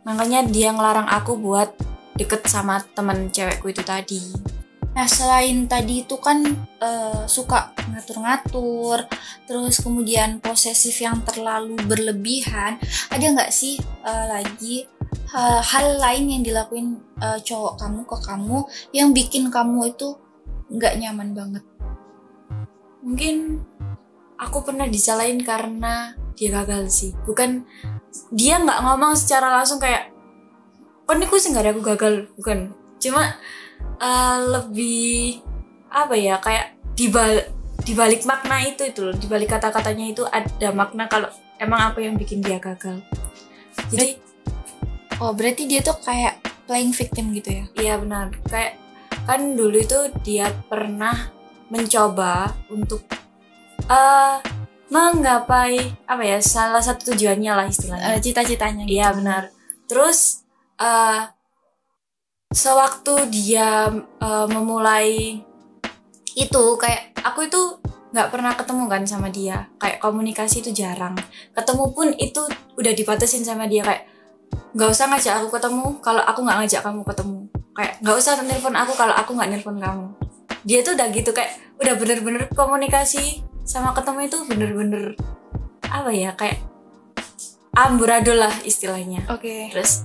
Makanya 0.06 0.46
dia 0.50 0.74
ngelarang 0.74 1.10
aku 1.10 1.38
buat 1.38 1.74
deket 2.18 2.46
sama 2.50 2.82
teman 2.94 3.30
cewekku 3.34 3.74
itu 3.74 3.82
tadi 3.82 4.22
Nah 4.92 5.08
selain 5.08 5.68
tadi 5.72 6.04
itu 6.04 6.20
kan 6.20 6.44
eh, 6.84 7.24
suka 7.26 7.72
ngatur-ngatur, 7.92 9.08
terus 9.48 9.80
kemudian 9.80 10.44
posesif 10.44 11.00
yang 11.00 11.24
terlalu 11.24 11.80
berlebihan, 11.88 12.76
ada 13.08 13.26
nggak 13.26 13.52
sih 13.56 13.80
eh, 13.80 14.26
lagi 14.28 14.84
hal, 15.32 15.64
hal 15.64 15.88
lain 16.00 16.26
yang 16.40 16.44
dilakuin 16.44 17.00
eh, 17.24 17.40
cowok 17.40 17.80
kamu 17.80 18.02
ke 18.04 18.18
kamu 18.20 18.58
yang 18.92 19.10
bikin 19.16 19.48
kamu 19.48 19.96
itu 19.96 20.20
nggak 20.72 21.00
nyaman 21.00 21.32
banget? 21.36 21.64
mungkin 23.02 23.66
aku 24.38 24.62
pernah 24.66 24.86
disalahin 24.86 25.42
karena 25.42 26.14
dia 26.38 26.54
gagal 26.54 26.90
sih. 26.90 27.12
Bukan 27.26 27.66
dia 28.34 28.62
nggak 28.62 28.82
ngomong 28.82 29.18
secara 29.18 29.52
langsung 29.62 29.82
kayak 29.82 30.14
oh 31.10 31.14
ini 31.18 31.26
sih 31.28 31.50
nggak 31.52 31.66
ada 31.66 31.72
aku 31.76 31.84
gagal. 31.84 32.14
Bukan. 32.38 32.58
Cuma 33.02 33.36
eh, 34.02 34.38
lebih 34.52 35.42
apa 35.92 36.16
ya 36.16 36.40
kayak 36.40 36.80
dibalik 36.96 37.52
dibalik 37.82 38.22
makna 38.30 38.62
itu 38.64 38.86
itu 38.88 39.02
loh 39.02 39.16
dibalik 39.18 39.50
kata-katanya 39.50 40.06
itu 40.14 40.24
ada 40.30 40.70
makna 40.72 41.10
kalau 41.10 41.28
emang 41.58 41.92
apa 41.92 42.00
yang 42.00 42.14
bikin 42.16 42.40
dia 42.40 42.62
gagal 42.62 43.02
jadi 43.90 44.22
Oh 45.22 45.38
berarti 45.38 45.70
dia 45.70 45.86
tuh 45.86 45.94
kayak 46.02 46.42
playing 46.66 46.98
victim 46.98 47.30
gitu 47.30 47.54
ya? 47.54 47.64
Iya 47.78 47.94
benar. 48.02 48.34
Kayak 48.50 48.82
kan 49.30 49.54
dulu 49.54 49.78
itu 49.78 50.10
dia 50.26 50.50
pernah 50.66 51.30
mencoba 51.70 52.58
untuk 52.74 53.06
eh 53.86 54.38
menggapai 54.90 55.78
apa 56.10 56.24
ya 56.26 56.42
salah 56.42 56.82
satu 56.82 57.14
tujuannya 57.14 57.54
lah 57.54 57.70
istilahnya. 57.70 58.18
Eh, 58.18 58.22
Cita-citanya 58.26 58.90
gitu. 58.90 58.98
Iya 58.98 59.14
benar. 59.14 59.44
Terus 59.86 60.42
eh 60.82 61.30
sewaktu 62.52 63.32
dia 63.32 63.88
eh, 64.20 64.48
memulai 64.52 65.40
itu 66.36 66.64
kayak 66.80 67.12
aku 67.24 67.48
itu 67.48 67.62
nggak 68.12 68.28
pernah 68.28 68.54
ketemu 68.56 68.84
kan 68.92 69.04
sama 69.08 69.28
dia. 69.32 69.72
Kayak 69.80 70.04
komunikasi 70.04 70.60
itu 70.64 70.72
jarang. 70.76 71.16
Ketemu 71.56 71.86
pun 71.96 72.08
itu 72.20 72.44
udah 72.76 72.94
dibatasin 72.96 73.44
sama 73.44 73.68
dia 73.68 73.84
kayak 73.84 74.04
nggak 74.76 74.90
usah 74.92 75.08
ngajak 75.08 75.34
aku 75.44 75.48
ketemu 75.56 76.00
kalau 76.04 76.24
aku 76.24 76.44
nggak 76.44 76.58
ngajak 76.64 76.82
kamu 76.84 77.02
ketemu. 77.08 77.40
Kayak 77.72 77.94
nggak 78.04 78.16
usah 78.20 78.34
telepon 78.36 78.76
aku 78.76 78.94
kalau 79.00 79.16
aku 79.16 79.32
nggak 79.36 79.50
nelpon 79.52 79.80
kamu. 79.80 80.08
Dia 80.68 80.80
tuh 80.84 80.94
udah 81.00 81.08
gitu 81.10 81.32
kayak 81.32 81.52
udah 81.80 81.94
bener-bener 81.98 82.44
komunikasi 82.52 83.42
sama 83.64 83.96
ketemu 83.96 84.28
itu 84.28 84.38
bener-bener 84.46 85.16
apa 85.88 86.12
ya 86.12 86.36
kayak 86.36 86.60
amburadul 87.76 88.36
lah 88.36 88.52
istilahnya. 88.68 89.24
Oke. 89.32 89.72
terus 89.72 90.04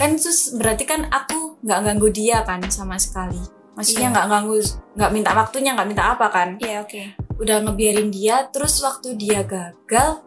kan 0.00 0.16
terus 0.16 0.56
berarti 0.56 0.88
kan 0.88 1.04
aku 1.12 1.60
nggak 1.60 1.80
ganggu 1.84 2.08
dia 2.08 2.40
kan 2.40 2.64
sama 2.72 2.96
sekali 2.96 3.36
maksudnya 3.76 4.08
Iya. 4.08 4.12
nggak 4.16 4.26
ganggu 4.26 4.56
nggak 4.96 5.10
minta 5.12 5.30
waktunya 5.32 5.70
nggak 5.76 5.88
minta 5.88 6.04
apa 6.10 6.26
kan 6.28 6.48
Iya 6.56 6.80
oke. 6.80 7.02
udah 7.36 7.56
ngebiarin 7.60 8.08
dia 8.08 8.48
terus 8.48 8.80
waktu 8.80 9.12
dia 9.14 9.44
gagal 9.44 10.24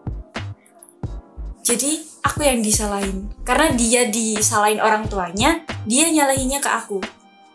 jadi 1.64 1.92
aku 2.22 2.44
yang 2.44 2.60
disalahin 2.60 3.32
karena 3.42 3.72
dia 3.74 4.06
disalahin 4.08 4.78
orang 4.78 5.08
tuanya 5.08 5.64
dia 5.84 6.06
nyalahinnya 6.08 6.60
ke 6.60 6.70
aku 6.70 7.02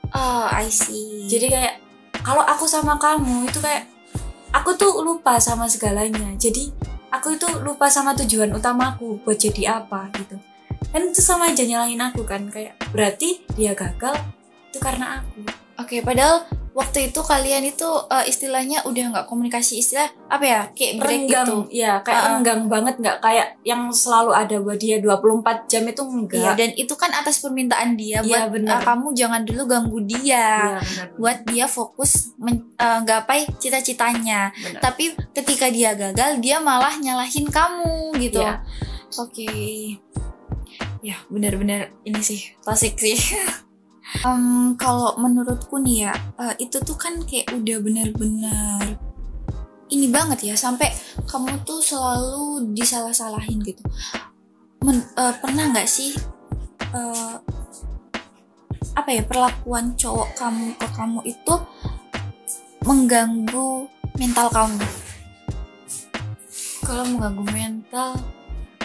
Oh 0.09 0.45
I 0.49 0.67
see. 0.67 1.29
jadi 1.29 1.47
kayak 1.47 1.75
kalau 2.25 2.41
aku 2.41 2.65
sama 2.65 2.97
kamu 2.97 3.47
itu 3.47 3.61
kayak 3.61 3.85
aku 4.51 4.73
tuh 4.75 5.05
lupa 5.05 5.37
sama 5.37 5.69
segalanya 5.69 6.33
jadi 6.35 6.73
aku 7.13 7.37
itu 7.37 7.47
lupa 7.61 7.87
sama 7.87 8.17
tujuan 8.17 8.49
utamaku 8.51 9.21
buat 9.23 9.37
jadi 9.37 9.81
apa 9.81 10.09
gitu 10.17 10.41
kan 10.89 11.03
itu 11.05 11.21
sama 11.21 11.47
aja 11.47 11.63
nyalahin 11.63 12.01
aku 12.01 12.23
kan 12.23 12.49
kayak 12.49 12.75
berarti 12.91 13.45
dia 13.55 13.73
gagal 13.73 14.17
itu 14.69 14.79
karena 14.79 15.21
aku 15.21 15.45
Oke, 15.79 16.03
padahal 16.03 16.43
waktu 16.75 17.07
itu 17.07 17.23
kalian 17.23 17.63
itu 17.63 17.87
eh, 18.11 18.27
istilahnya 18.27 18.83
udah 18.83 19.05
nggak 19.09 19.27
komunikasi 19.27 19.79
istilah 19.79 20.11
apa 20.27 20.43
ya 20.43 20.61
kayak 20.75 20.99
break 20.99 21.07
renggang 21.31 21.47
gitu. 21.47 21.59
ya 21.71 22.03
kayak 22.03 22.19
Ah. 22.19 22.27
renggang 22.35 22.67
banget 22.67 22.95
nggak 22.99 23.19
kayak 23.23 23.47
yang 23.63 23.87
selalu 23.89 24.35
ada 24.35 24.59
buat 24.59 24.75
dia 24.75 24.99
24 24.99 25.71
jam 25.71 25.87
itu 25.87 26.03
Iya, 26.03 26.11
enggak 26.11 26.55
dan 26.57 26.71
itu 26.75 26.95
kan 26.99 27.11
atas 27.15 27.39
permintaan 27.39 27.95
dia 27.95 28.19
Iya, 28.19 28.51
buat 28.51 28.59
benar. 28.59 28.75
eh, 28.75 28.81
kamu 28.85 29.07
jangan 29.15 29.43
dulu 29.47 29.63
ganggu 29.65 29.99
dia. 30.03 30.19
Iya, 30.19 30.83
benar, 30.83 31.07
Buat 31.15 31.39
dia 31.47 31.67
fokus 31.67 32.11
men- 32.37 32.75
eh, 32.75 33.01
gapai 33.01 33.47
cita-citanya. 33.55 34.51
Tapi 34.77 35.15
ketika 35.33 35.71
dia 35.71 35.95
gagal, 35.95 36.43
dia 36.43 36.59
malah 36.59 36.99
nyalahin 36.99 37.47
kamu 37.47 38.19
gitu. 38.19 38.43
Iya. 38.43 38.67
Oke. 39.15 39.47
Ya, 40.99 41.17
benar-benar 41.31 41.95
ini 42.03 42.21
sih 42.23 42.55
klasik 42.63 42.99
sih. 42.99 43.17
Em, 44.25 44.73
kalau 44.81 45.21
menurutku 45.21 45.77
nih 45.85 46.09
ya, 46.09 46.13
eh, 46.41 46.55
itu 46.65 46.81
tuh 46.81 46.97
kan 46.97 47.21
kayak 47.29 47.53
udah 47.53 47.77
benar-benar 47.85 48.81
ini 49.93 50.09
banget 50.09 50.53
ya 50.53 50.55
sampai 50.57 50.89
kamu 51.29 51.61
tuh 51.69 51.85
selalu 51.85 52.73
disalah-salahin 52.73 53.61
gitu. 53.61 53.85
Men- 54.81 55.13
eh, 55.13 55.35
pernah 55.45 55.69
nggak 55.77 55.85
sih 55.85 56.17
eh, 56.97 57.35
apa 58.97 59.11
ya 59.13 59.23
perlakuan 59.29 59.93
cowok 59.93 60.29
kamu 60.41 60.67
ke 60.81 60.89
kamu 60.97 61.21
itu 61.29 61.55
mengganggu 62.89 63.87
mental 64.17 64.49
kamu? 64.49 64.87
kalau 66.89 67.05
mengganggu 67.05 67.45
mental 67.53 68.17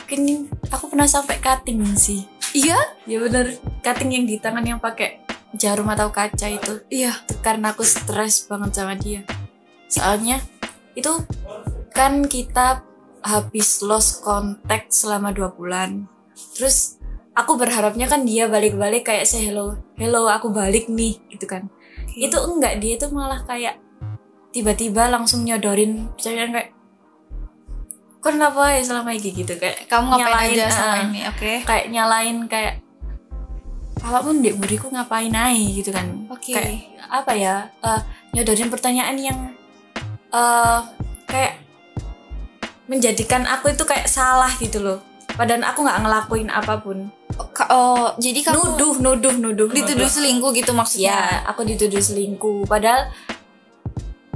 mungkin 0.04 0.52
aku 0.68 0.92
pernah 0.92 1.08
sampai 1.08 1.40
cutting 1.40 1.80
sih 1.96 2.28
Iya? 2.54 2.78
ya 3.10 3.18
benar 3.18 3.50
cutting 3.82 4.14
yang 4.14 4.26
di 4.30 4.38
tangan 4.38 4.62
yang 4.62 4.78
pakai 4.78 5.26
jarum 5.58 5.90
atau 5.90 6.10
kaca 6.10 6.50
itu. 6.50 6.86
Iya. 6.90 7.14
itu 7.26 7.36
karena 7.42 7.74
aku 7.74 7.86
stres 7.86 8.46
banget 8.50 8.72
sama 8.78 8.94
dia. 8.98 9.22
Soalnya 9.90 10.42
itu 10.94 11.10
kan 11.94 12.26
kita 12.26 12.86
habis 13.26 13.82
lost 13.86 14.22
contact 14.22 14.94
selama 14.94 15.34
dua 15.34 15.50
bulan. 15.54 16.10
Terus 16.58 17.02
aku 17.34 17.58
berharapnya 17.58 18.06
kan 18.06 18.26
dia 18.26 18.46
balik-balik 18.46 19.10
kayak 19.10 19.26
say 19.26 19.50
hello 19.50 19.78
hello 19.98 20.30
aku 20.30 20.54
balik 20.54 20.90
nih 20.90 21.18
gitu 21.34 21.46
kan. 21.50 21.70
Itu 22.14 22.38
enggak 22.38 22.82
dia 22.82 22.98
itu 22.98 23.10
malah 23.10 23.42
kayak 23.46 23.82
tiba-tiba 24.54 25.10
langsung 25.10 25.42
nyodorin. 25.42 26.10
Percayaan 26.18 26.54
kayak 26.54 26.70
kok 28.24 28.32
kenapa 28.32 28.72
ya 28.72 28.80
selama 28.80 29.12
ini 29.12 29.36
gitu 29.36 29.60
kayak 29.60 29.84
kamu 29.92 30.16
ngapain 30.16 30.56
nyalain, 30.56 30.56
aja 30.56 30.66
sama 30.72 30.96
ah, 30.96 31.04
ini? 31.04 31.20
Oke. 31.28 31.52
kayak 31.68 31.86
nyalain 31.92 32.38
kayak 32.48 32.80
apa 34.00 34.20
pun 34.24 34.40
dek 34.40 34.56
buriku 34.56 34.88
ngapain 34.88 35.36
aja 35.36 35.52
gitu 35.76 35.92
kan 35.92 36.08
Oke. 36.32 36.56
kayak 36.56 36.88
apa 37.12 37.32
ya 37.36 37.68
eh, 37.84 38.02
nyodorin 38.32 38.72
pertanyaan 38.72 39.20
yang 39.20 39.40
eh 40.32 40.80
kayak 41.28 41.60
menjadikan 42.88 43.44
aku 43.44 43.76
itu 43.76 43.84
kayak 43.84 44.08
salah 44.08 44.50
gitu 44.56 44.80
loh 44.80 45.00
padahal 45.36 45.60
aku 45.68 45.84
nggak 45.84 46.00
ngelakuin 46.08 46.48
apa 46.48 46.80
pun 46.80 47.12
Oh, 47.34 47.50
oh, 47.74 48.08
jadi 48.22 48.46
kamu 48.46 48.78
nuduh 48.78 48.94
nuduh 49.02 49.34
nuduh 49.42 49.66
dituduh 49.74 50.06
nuduh. 50.06 50.10
selingkuh 50.10 50.52
gitu 50.54 50.70
maksudnya? 50.70 51.18
ya 51.18 51.22
aku 51.50 51.66
dituduh 51.66 51.98
selingkuh 51.98 52.70
padahal 52.70 53.10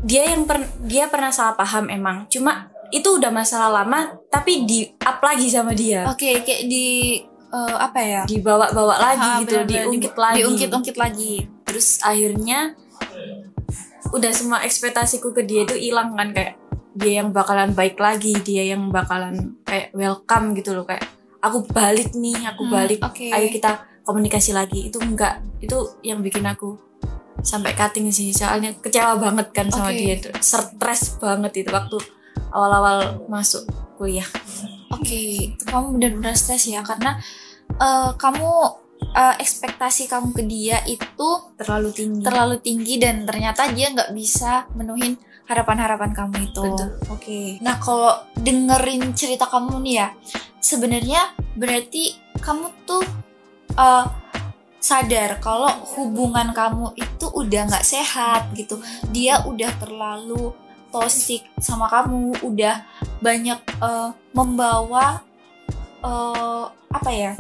dia 0.02 0.34
yang 0.34 0.50
per, 0.50 0.66
dia 0.82 1.06
pernah 1.06 1.30
salah 1.30 1.54
paham 1.54 1.94
emang 1.94 2.26
cuma 2.26 2.74
itu 2.90 3.10
udah 3.12 3.30
masalah 3.30 3.70
lama 3.78 4.00
tapi 4.28 4.64
di 4.64 4.88
up 4.98 5.20
lagi 5.20 5.48
sama 5.48 5.72
dia 5.72 6.06
Oke, 6.06 6.40
kayak 6.40 6.66
di 6.66 7.20
eh, 7.48 7.76
apa 7.78 8.00
ya? 8.00 8.22
dibawa-bawa 8.24 8.96
lagi 8.98 9.24
Ah, 9.26 9.40
gitu 9.40 9.56
benar-benar. 9.58 9.84
diungkit 9.84 10.10
Di- 10.10 10.20
lagi 10.20 10.38
Diungkit-ungkit 10.40 10.96
lagi. 10.96 11.34
terus 11.64 11.88
akhirnya 12.00 12.76
udah 14.08 14.32
semua 14.32 14.64
ekspektasiku 14.64 15.32
ke 15.32 15.44
dia 15.44 15.62
itu 15.62 15.76
hilang 15.76 16.14
kan 16.14 16.32
kayak 16.32 16.56
dia 16.94 17.22
yang 17.22 17.30
bakalan 17.30 17.72
baik 17.72 17.96
lagi 17.98 18.34
dia 18.42 18.64
yang 18.66 18.88
bakalan 18.88 19.36
kayak 19.62 19.92
welcome 19.94 20.56
gitu 20.56 20.72
loh 20.72 20.84
kayak 20.84 21.04
aku 21.38 21.68
balik 21.68 22.16
nih 22.16 22.48
aku 22.48 22.64
Hmm, 22.64 22.74
balik 22.74 23.00
oke. 23.02 23.28
ayo 23.28 23.48
kita 23.48 23.72
komunikasi 24.02 24.52
lagi 24.52 24.88
itu 24.88 24.98
enggak 24.98 25.44
itu 25.60 25.76
yang 26.02 26.20
bikin 26.20 26.42
aku 26.42 26.80
sampai 27.40 27.72
cutting 27.72 28.08
sih 28.10 28.32
soalnya 28.32 28.74
kecewa 28.74 29.14
banget 29.18 29.52
kan 29.52 29.68
sama 29.68 29.92
Oke. 29.92 30.00
dia 30.00 30.16
tuh 30.18 30.34
stres 30.40 31.16
banget 31.18 31.52
itu 31.58 31.70
waktu 31.70 32.00
awal-awal 32.52 33.26
masuk 33.28 33.66
kuliah 33.98 34.28
Oke, 34.88 35.52
kamu 35.68 36.00
benar-benar 36.00 36.36
stres 36.40 36.72
ya 36.72 36.80
karena 36.80 37.20
eh, 37.76 38.12
kamu 38.16 38.52
eh, 39.14 39.36
ekspektasi 39.44 40.08
kamu 40.08 40.32
ke 40.32 40.44
dia 40.48 40.80
itu 40.88 41.30
terlalu 41.60 41.92
tinggi 41.92 42.24
terlalu 42.24 42.56
tinggi 42.64 42.96
dan 42.96 43.28
ternyata 43.28 43.68
dia 43.76 43.92
nggak 43.92 44.16
bisa 44.16 44.72
menuhin 44.80 45.20
harapan-harapan 45.48 46.12
kamu 46.16 46.36
itu. 46.52 46.68
Oke. 47.12 47.42
Nah 47.64 47.80
kalau 47.80 48.16
dengerin 48.36 49.12
cerita 49.12 49.48
kamu 49.48 49.80
nih 49.84 49.96
ya, 49.96 50.08
sebenarnya 50.60 51.36
berarti 51.60 52.16
kamu 52.40 52.68
tuh 52.88 53.04
eh, 53.76 54.06
sadar 54.80 55.44
kalau 55.44 55.68
hubungan 56.00 56.56
kamu 56.56 56.96
itu 56.96 57.28
udah 57.28 57.62
nggak 57.68 57.84
sehat 57.84 58.56
gitu. 58.56 58.80
Dia 59.12 59.44
udah 59.44 59.72
terlalu 59.84 60.56
toxic 60.98 61.46
sama 61.62 61.86
kamu, 61.86 62.34
udah 62.42 62.82
banyak 63.22 63.60
eh, 63.62 64.10
membawa 64.34 65.22
eh, 66.02 66.66
apa 66.90 67.12
ya 67.14 67.38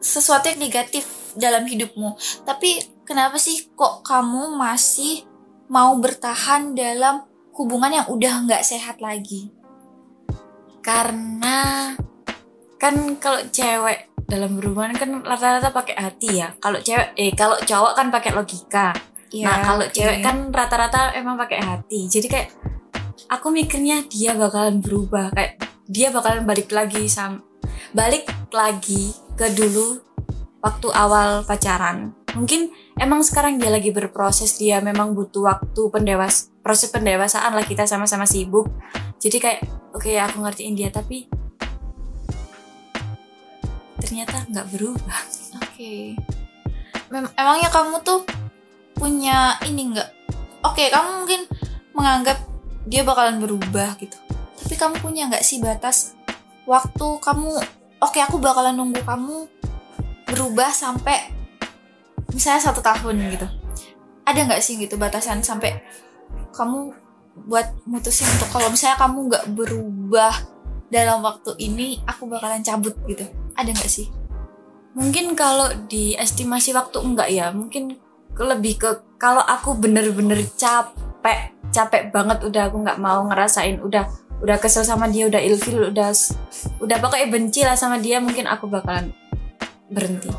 sesuatu 0.00 0.48
yang 0.48 0.60
negatif 0.64 1.04
dalam 1.36 1.68
hidupmu. 1.68 2.16
Tapi 2.48 3.04
kenapa 3.04 3.36
sih 3.36 3.68
kok 3.76 4.00
kamu 4.00 4.56
masih 4.56 5.28
mau 5.68 5.92
bertahan 6.00 6.72
dalam 6.72 7.28
hubungan 7.52 7.92
yang 7.92 8.06
udah 8.08 8.44
nggak 8.48 8.64
sehat 8.64 9.00
lagi? 9.00 9.52
karena 10.84 11.90
kan 12.76 13.16
kalau 13.16 13.40
cewek 13.48 14.12
dalam 14.28 14.60
berhubungan 14.60 14.92
kan 14.92 15.10
rata-rata 15.24 15.72
pakai 15.72 15.96
hati 15.96 16.44
ya 16.44 16.52
kalau 16.60 16.76
cewek 16.76 17.16
eh 17.16 17.32
kalau 17.32 17.56
cowok 17.56 17.96
kan 17.96 18.12
pakai 18.12 18.36
logika 18.36 18.92
nah 19.42 19.64
kalau 19.64 19.84
cewek 19.90 20.22
kan 20.22 20.52
rata-rata 20.54 21.10
emang 21.18 21.34
pakai 21.34 21.58
hati. 21.58 22.06
Jadi 22.06 22.26
kayak 22.30 22.48
aku 23.32 23.50
mikirnya 23.50 24.06
dia 24.06 24.38
bakalan 24.38 24.78
berubah. 24.78 25.34
Kayak 25.34 25.64
dia 25.88 26.14
bakalan 26.14 26.46
balik 26.46 26.70
lagi 26.70 27.10
sam 27.10 27.42
balik 27.96 28.28
lagi 28.52 29.12
ke 29.34 29.50
dulu 29.50 29.98
waktu 30.62 30.88
awal 30.94 31.42
pacaran. 31.42 32.14
Mungkin 32.34 32.70
emang 32.98 33.22
sekarang 33.22 33.62
dia 33.62 33.70
lagi 33.70 33.94
berproses 33.94 34.58
dia 34.58 34.82
memang 34.82 35.14
butuh 35.14 35.46
waktu 35.46 35.82
pendewas 35.90 36.50
proses 36.64 36.90
pendewasaan 36.90 37.54
lah 37.54 37.62
kita 37.62 37.86
sama-sama 37.86 38.26
sibuk. 38.26 38.66
Jadi 39.22 39.36
kayak 39.38 39.60
oke 39.94 40.10
aku 40.18 40.42
ngertiin 40.42 40.74
dia 40.74 40.90
tapi 40.90 41.30
ternyata 44.02 44.44
nggak 44.50 44.66
berubah. 44.74 45.20
Oke. 45.62 46.18
Mem- 47.12 47.34
emangnya 47.38 47.70
kamu 47.70 48.02
tuh 48.02 48.26
punya 48.96 49.58
ini 49.66 49.92
nggak? 49.92 50.08
Oke, 50.64 50.88
kamu 50.88 51.24
mungkin 51.24 51.40
menganggap 51.92 52.38
dia 52.88 53.04
bakalan 53.04 53.42
berubah 53.42 53.98
gitu. 54.00 54.16
Tapi 54.64 54.74
kamu 54.74 54.94
punya 55.02 55.28
nggak 55.28 55.44
sih 55.44 55.60
batas 55.60 56.16
waktu 56.64 57.06
kamu? 57.20 57.60
Oke, 58.00 58.18
aku 58.20 58.40
bakalan 58.40 58.76
nunggu 58.76 59.04
kamu 59.04 59.46
berubah 60.30 60.72
sampai 60.72 61.30
misalnya 62.32 62.72
satu 62.72 62.80
tahun 62.80 63.20
gitu. 63.34 63.46
Ada 64.24 64.48
nggak 64.48 64.62
sih 64.64 64.80
gitu 64.80 64.96
batasan 64.96 65.44
sampai 65.44 65.84
kamu 66.56 66.96
buat 67.50 67.66
mutusin 67.84 68.30
untuk 68.38 68.48
kalau 68.54 68.70
misalnya 68.72 68.96
kamu 68.96 69.18
nggak 69.28 69.44
berubah 69.52 70.34
dalam 70.88 71.20
waktu 71.26 71.58
ini, 71.58 72.00
aku 72.06 72.30
bakalan 72.30 72.62
cabut 72.62 72.94
gitu. 73.04 73.26
Ada 73.58 73.74
nggak 73.74 73.90
sih? 73.90 74.06
mungkin 74.94 75.34
kalau 75.34 75.74
di 75.90 76.14
estimasi 76.14 76.70
waktu 76.70 77.02
enggak 77.02 77.28
ya 77.34 77.50
mungkin 77.50 77.98
lebih 78.42 78.82
ke 78.82 78.90
kalau 79.14 79.40
aku 79.40 79.78
bener-bener 79.78 80.42
capek 80.58 81.54
capek 81.70 82.10
banget 82.10 82.42
udah 82.42 82.66
aku 82.66 82.82
nggak 82.82 82.98
mau 82.98 83.22
ngerasain 83.30 83.78
udah 83.78 84.10
udah 84.42 84.56
kesel 84.58 84.82
sama 84.82 85.06
dia 85.06 85.30
udah 85.30 85.38
ilfil 85.38 85.94
udah 85.94 86.10
udah 86.82 86.96
pokoknya 86.98 87.28
benci 87.30 87.62
lah 87.62 87.78
sama 87.78 88.02
dia 88.02 88.18
mungkin 88.18 88.50
aku 88.50 88.66
bakalan 88.66 89.14
berhenti 89.86 90.34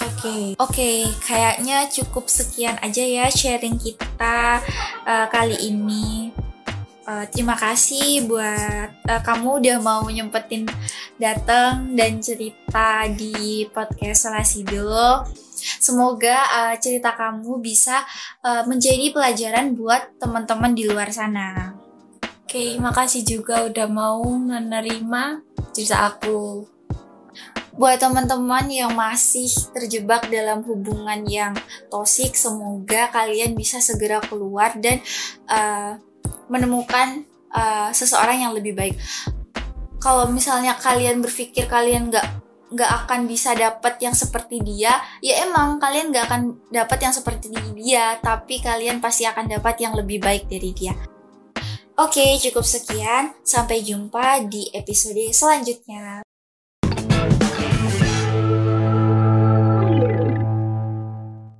Oke, 0.00 0.56
oke, 0.56 0.92
kayaknya 1.24 1.84
cukup 1.92 2.28
sekian 2.28 2.76
aja 2.80 3.04
ya 3.04 3.28
sharing 3.28 3.76
kita 3.76 4.60
eh, 5.04 5.26
kali 5.28 5.56
ini. 5.60 6.32
Eh, 7.04 7.24
terima 7.32 7.52
kasih 7.58 8.24
buat 8.24 8.88
eh, 8.96 9.20
kamu 9.20 9.60
udah 9.60 9.76
mau 9.80 10.04
nyempetin 10.08 10.64
datang 11.20 11.92
dan 11.96 12.16
cerita 12.20 13.08
di 13.12 13.68
podcast 13.68 14.28
Salasido. 14.28 15.24
Semoga 15.60 16.36
eh, 16.48 16.74
cerita 16.80 17.12
kamu 17.14 17.60
bisa 17.60 18.02
eh, 18.42 18.64
menjadi 18.64 19.12
pelajaran 19.12 19.76
buat 19.76 20.18
teman-teman 20.18 20.72
di 20.72 20.88
luar 20.88 21.12
sana. 21.12 21.76
oke 22.50 22.82
makasih 22.82 23.22
juga 23.22 23.62
udah 23.70 23.86
mau 23.86 24.26
menerima 24.26 25.38
cerita 25.70 26.10
aku 26.10 26.66
buat 27.78 27.96
teman-teman 27.96 28.66
yang 28.68 28.92
masih 28.92 29.48
terjebak 29.70 30.26
dalam 30.28 30.60
hubungan 30.66 31.22
yang 31.24 31.54
toksik 31.88 32.34
semoga 32.34 33.08
kalian 33.14 33.54
bisa 33.54 33.78
segera 33.78 34.18
keluar 34.20 34.74
dan 34.82 34.98
uh, 35.46 35.96
menemukan 36.50 37.22
uh, 37.54 37.88
seseorang 37.94 38.42
yang 38.42 38.52
lebih 38.52 38.74
baik 38.74 38.98
kalau 40.02 40.26
misalnya 40.28 40.74
kalian 40.76 41.22
berpikir 41.22 41.70
kalian 41.70 42.10
nggak 42.10 42.26
nggak 42.70 42.90
akan 43.04 43.26
bisa 43.26 43.52
dapat 43.58 43.98
yang 43.98 44.14
seperti 44.14 44.62
dia 44.62 44.94
ya 45.18 45.42
emang 45.42 45.82
kalian 45.82 46.14
nggak 46.14 46.24
akan 46.30 46.42
dapat 46.70 46.98
yang 47.02 47.14
seperti 47.14 47.50
dia 47.74 48.16
tapi 48.22 48.62
kalian 48.62 49.02
pasti 49.02 49.26
akan 49.26 49.50
dapat 49.50 49.82
yang 49.82 49.94
lebih 49.98 50.22
baik 50.22 50.46
dari 50.46 50.70
dia 50.70 50.94
Oke, 52.00 52.40
cukup 52.40 52.64
sekian. 52.64 53.36
Sampai 53.44 53.84
jumpa 53.84 54.48
di 54.48 54.72
episode 54.72 55.20
selanjutnya. 55.36 56.24